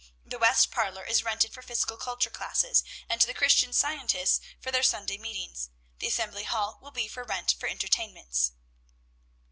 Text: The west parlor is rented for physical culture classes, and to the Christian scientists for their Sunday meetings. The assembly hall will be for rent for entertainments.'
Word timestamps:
The 0.25 0.39
west 0.39 0.71
parlor 0.71 1.03
is 1.05 1.23
rented 1.23 1.53
for 1.53 1.61
physical 1.61 1.95
culture 1.95 2.31
classes, 2.31 2.83
and 3.07 3.21
to 3.21 3.27
the 3.27 3.35
Christian 3.35 3.71
scientists 3.71 4.41
for 4.59 4.71
their 4.71 4.81
Sunday 4.81 5.19
meetings. 5.19 5.69
The 5.99 6.07
assembly 6.07 6.43
hall 6.45 6.79
will 6.81 6.89
be 6.89 7.07
for 7.07 7.23
rent 7.23 7.55
for 7.59 7.69
entertainments.' 7.69 8.51